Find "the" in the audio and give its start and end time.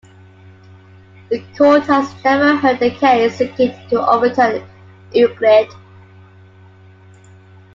1.29-1.43